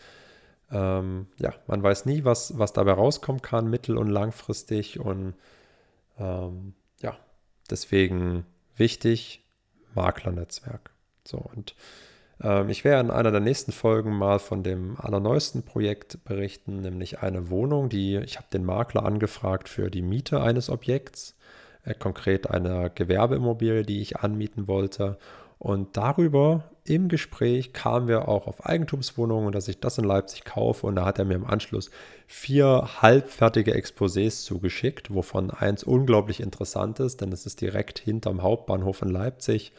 ähm, 0.71 1.27
ja, 1.39 1.53
man 1.67 1.83
weiß 1.83 2.05
nie, 2.05 2.23
was, 2.25 2.57
was 2.57 2.73
dabei 2.73 2.93
rauskommen 2.93 3.41
kann, 3.41 3.69
mittel- 3.69 3.97
und 3.97 4.09
langfristig. 4.09 4.99
Und 4.99 5.35
ähm, 6.19 6.73
ja, 7.01 7.17
deswegen 7.69 8.45
wichtig, 8.75 9.43
Maklernetzwerk. 9.93 10.91
So, 11.23 11.37
und 11.37 11.75
ähm, 12.41 12.69
ich 12.69 12.83
werde 12.83 13.07
in 13.07 13.11
einer 13.11 13.31
der 13.31 13.39
nächsten 13.39 13.71
Folgen 13.71 14.15
mal 14.15 14.39
von 14.39 14.63
dem 14.63 14.99
allerneuesten 14.99 15.63
Projekt 15.63 16.23
berichten, 16.25 16.81
nämlich 16.81 17.19
eine 17.19 17.49
Wohnung, 17.49 17.89
die 17.89 18.17
ich 18.17 18.37
habe 18.37 18.47
den 18.51 18.65
Makler 18.65 19.05
angefragt 19.05 19.69
für 19.69 19.89
die 19.89 20.01
Miete 20.01 20.41
eines 20.41 20.69
Objekts 20.69 21.34
konkret 21.93 22.49
eine 22.49 22.89
Gewerbeimmobilie, 22.93 23.83
die 23.83 24.01
ich 24.01 24.17
anmieten 24.17 24.67
wollte. 24.67 25.17
Und 25.59 25.95
darüber 25.97 26.65
im 26.83 27.07
Gespräch 27.07 27.73
kamen 27.73 28.07
wir 28.07 28.27
auch 28.27 28.45
auf 28.45 28.65
Eigentumswohnungen 28.65 29.51
dass 29.51 29.67
ich 29.67 29.79
das 29.79 29.97
in 29.97 30.03
Leipzig 30.03 30.43
kaufe. 30.43 30.85
Und 30.85 30.95
da 30.95 31.05
hat 31.05 31.17
er 31.17 31.25
mir 31.25 31.35
im 31.35 31.45
Anschluss 31.45 31.89
vier 32.27 33.01
halbfertige 33.01 33.73
Exposés 33.73 34.43
zugeschickt, 34.43 35.13
wovon 35.13 35.49
eins 35.51 35.83
unglaublich 35.83 36.41
interessant 36.41 36.99
ist, 36.99 37.21
denn 37.21 37.31
es 37.31 37.45
ist 37.45 37.61
direkt 37.61 37.99
hinterm 37.99 38.43
Hauptbahnhof 38.43 39.01
in 39.01 39.09
Leipzig. 39.09 39.71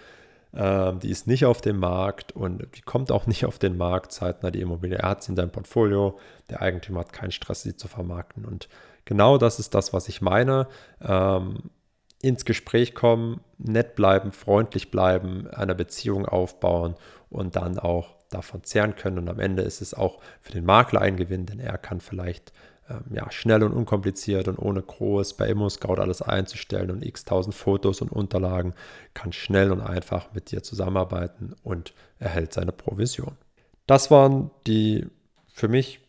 Ähm, 0.54 1.00
die 1.00 1.10
ist 1.10 1.26
nicht 1.26 1.44
auf 1.44 1.60
dem 1.60 1.78
Markt 1.78 2.32
und 2.32 2.66
die 2.76 2.82
kommt 2.82 3.12
auch 3.12 3.26
nicht 3.26 3.44
auf 3.44 3.58
den 3.58 3.76
Markt 3.76 4.12
zeitnah, 4.12 4.50
die 4.50 4.62
Immobilie. 4.62 4.98
Er 4.98 5.10
hat 5.10 5.22
sie 5.22 5.32
in 5.32 5.36
seinem 5.36 5.52
Portfolio. 5.52 6.18
Der 6.50 6.62
Eigentümer 6.62 7.00
hat 7.00 7.12
keinen 7.12 7.32
Stress, 7.32 7.62
sie 7.62 7.76
zu 7.76 7.88
vermarkten. 7.88 8.44
Und 8.44 8.68
genau 9.04 9.38
das 9.38 9.58
ist 9.58 9.75
das, 9.75 9.92
was 9.92 10.08
ich 10.08 10.22
meine. 10.22 10.66
Ähm, 11.00 11.58
ins 12.23 12.44
Gespräch 12.44 12.94
kommen, 12.94 13.40
nett 13.58 13.94
bleiben, 13.94 14.32
freundlich 14.32 14.90
bleiben, 14.90 15.46
eine 15.49 15.75
Beziehung 15.75 16.26
aufbauen 16.26 16.94
und 17.30 17.56
dann 17.56 17.78
auch 17.78 18.14
davon 18.30 18.64
zehren 18.64 18.96
können. 18.96 19.18
Und 19.18 19.28
am 19.28 19.38
Ende 19.38 19.62
ist 19.62 19.80
es 19.80 19.94
auch 19.94 20.20
für 20.40 20.52
den 20.52 20.64
Makler 20.64 21.00
ein 21.00 21.16
Gewinn, 21.16 21.46
denn 21.46 21.61
er 21.61 21.78
kann 21.78 22.00
vielleicht 22.00 22.52
ähm, 22.88 23.04
ja, 23.11 23.30
schnell 23.30 23.62
und 23.62 23.73
unkompliziert 23.73 24.49
und 24.49 24.58
ohne 24.58 24.82
groß 24.82 25.35
bei 25.35 25.49
ImmoScout 25.49 26.00
alles 26.00 26.23
einzustellen 26.23 26.90
und 26.90 27.04
x 27.04 27.25
tausend 27.25 27.54
Fotos 27.54 28.00
und 28.00 28.11
Unterlagen, 28.11 28.75
kann 29.14 29.32
schnell 29.32 29.73
und 29.73 29.80
einfach 29.80 30.32
mit 30.32 30.50
dir 30.50 30.62
zusammenarbeiten 30.62 31.54
und 31.62 31.94
erhält 32.18 32.52
seine 32.52 32.73
Provision. 32.73 33.37
Das 33.87 34.11
waren 34.11 34.50
die 34.66 35.06
für 35.52 35.68
mich 35.68 36.00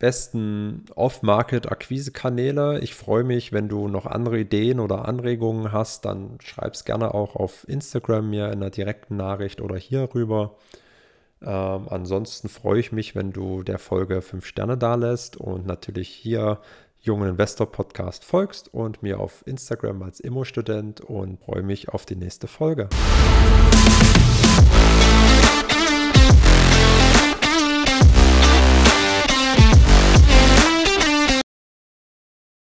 besten 0.00 0.86
Off-Market-Akquise-Kanäle. 0.96 2.80
Ich 2.80 2.96
freue 2.96 3.22
mich, 3.22 3.52
wenn 3.52 3.68
du 3.68 3.86
noch 3.86 4.06
andere 4.06 4.40
Ideen 4.40 4.80
oder 4.80 5.06
Anregungen 5.06 5.70
hast, 5.70 6.04
dann 6.06 6.38
schreib 6.42 6.74
es 6.74 6.84
gerne 6.84 7.14
auch 7.14 7.36
auf 7.36 7.68
Instagram 7.68 8.28
mir 8.28 8.46
in 8.46 8.54
einer 8.54 8.70
direkten 8.70 9.16
Nachricht 9.16 9.60
oder 9.60 9.76
hier 9.76 10.08
rüber. 10.12 10.56
Ähm, 11.42 11.86
ansonsten 11.88 12.48
freue 12.48 12.80
ich 12.80 12.92
mich, 12.92 13.14
wenn 13.14 13.32
du 13.32 13.62
der 13.62 13.78
Folge 13.78 14.22
5 14.22 14.44
Sterne 14.44 14.76
da 14.76 14.96
lässt 14.96 15.36
und 15.36 15.66
natürlich 15.66 16.08
hier 16.08 16.60
Jungen 17.02 17.28
Investor 17.28 17.70
Podcast 17.70 18.24
folgst 18.24 18.72
und 18.74 19.02
mir 19.02 19.20
auf 19.20 19.42
Instagram 19.46 20.02
als 20.02 20.20
Immo-Student 20.20 21.00
und 21.02 21.40
freue 21.40 21.62
mich 21.62 21.88
auf 21.90 22.04
die 22.04 22.16
nächste 22.16 22.46
Folge. 22.46 22.88